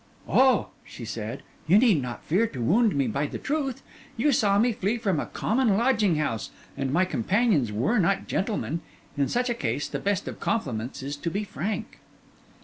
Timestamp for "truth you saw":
3.37-4.57